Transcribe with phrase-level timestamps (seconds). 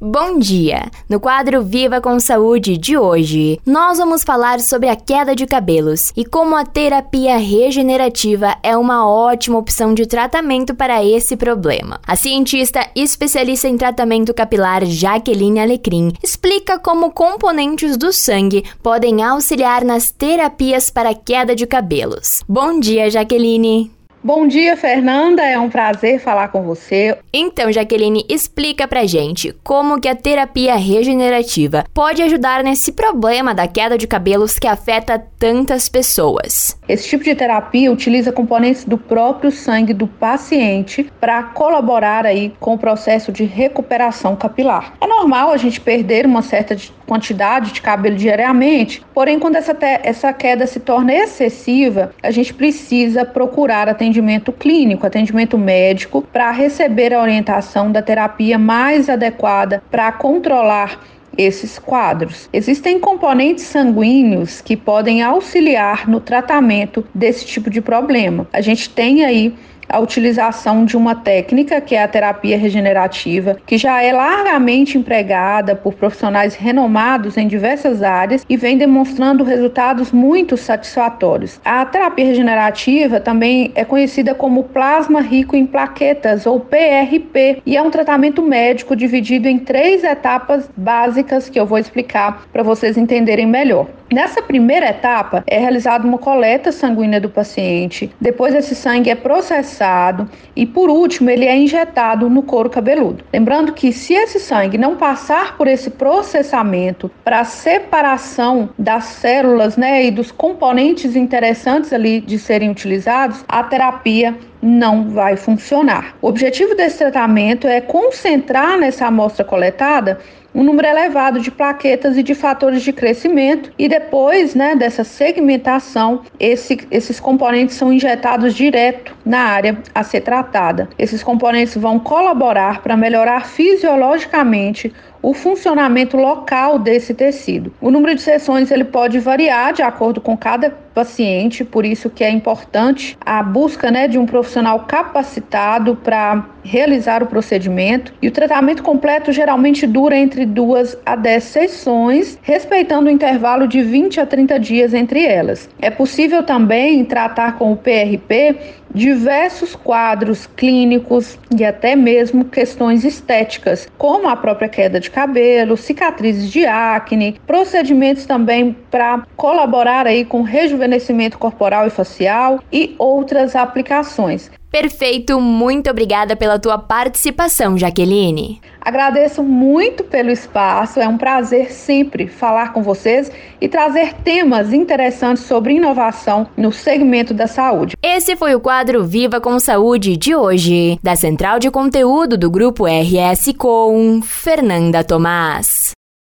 [0.00, 0.92] Bom dia!
[1.08, 6.12] No quadro Viva com Saúde de hoje, nós vamos falar sobre a queda de cabelos
[6.16, 11.98] e como a terapia regenerativa é uma ótima opção de tratamento para esse problema.
[12.06, 19.84] A cientista especialista em tratamento capilar Jaqueline Alecrim explica como componentes do sangue podem auxiliar
[19.84, 22.40] nas terapias para queda de cabelos.
[22.48, 23.97] Bom dia, Jaqueline!
[24.28, 25.42] Bom dia, Fernanda.
[25.42, 27.16] É um prazer falar com você.
[27.32, 33.66] Então, Jaqueline, explica pra gente como que a terapia regenerativa pode ajudar nesse problema da
[33.66, 36.78] queda de cabelos que afeta tantas pessoas.
[36.86, 42.74] Esse tipo de terapia utiliza componentes do próprio sangue do paciente para colaborar aí com
[42.74, 44.92] o processo de recuperação capilar.
[45.00, 46.76] É normal a gente perder uma certa
[47.08, 53.24] quantidade de cabelo diariamente, porém quando essa, essa queda se torna excessiva, a gente precisa
[53.24, 61.00] procurar atendimento clínico, atendimento médico, para receber a orientação da terapia mais adequada para controlar
[61.36, 62.48] esses quadros.
[62.52, 68.46] Existem componentes sanguíneos que podem auxiliar no tratamento desse tipo de problema.
[68.52, 69.54] A gente tem aí
[69.88, 75.74] a utilização de uma técnica que é a terapia regenerativa, que já é largamente empregada
[75.74, 81.60] por profissionais renomados em diversas áreas e vem demonstrando resultados muito satisfatórios.
[81.64, 87.82] A terapia regenerativa também é conhecida como plasma rico em plaquetas ou PRP e é
[87.82, 93.46] um tratamento médico dividido em três etapas básicas que eu vou explicar para vocês entenderem
[93.46, 93.86] melhor.
[94.10, 100.26] Nessa primeira etapa é realizada uma coleta sanguínea do paciente, depois esse sangue é processado
[100.56, 103.22] e por último ele é injetado no couro cabeludo.
[103.30, 110.06] Lembrando que se esse sangue não passar por esse processamento para separação das células, né,
[110.06, 116.16] e dos componentes interessantes ali de serem utilizados, a terapia não vai funcionar.
[116.20, 120.18] O objetivo desse tratamento é concentrar nessa amostra coletada
[120.54, 126.22] um número elevado de plaquetas e de fatores de crescimento e depois né, dessa segmentação,
[126.40, 130.88] esse, esses componentes são injetados direto na área a ser tratada.
[130.98, 137.72] Esses componentes vão colaborar para melhorar fisiologicamente o funcionamento local desse tecido.
[137.80, 142.24] O número de sessões ele pode variar de acordo com cada paciente, por isso que
[142.24, 148.12] é importante a busca né, de um profissional capacitado para realizar o procedimento.
[148.20, 153.80] E o tratamento completo geralmente dura entre duas a 10 sessões, respeitando o intervalo de
[153.80, 155.68] 20 a 30 dias entre elas.
[155.80, 158.56] É possível também tratar com o PRP
[158.94, 166.50] diversos quadros clínicos e até mesmo questões estéticas, como a própria queda de cabelo, cicatrizes
[166.50, 174.50] de acne, procedimentos também para colaborar aí com rejuvenescimento corporal e facial e outras aplicações.
[174.70, 178.60] Perfeito, muito obrigada pela tua participação, Jaqueline.
[178.80, 183.30] Agradeço muito pelo espaço, é um prazer sempre falar com vocês
[183.60, 187.96] e trazer temas interessantes sobre inovação no segmento da saúde.
[188.02, 192.84] Esse foi o quadro Viva com Saúde de hoje, da Central de Conteúdo do Grupo
[192.86, 195.97] RS com Fernanda Tomás.